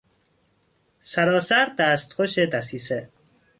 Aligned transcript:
سراسر 1.01 1.73
دستخوش 1.79 2.37
دسیسه 2.39 3.09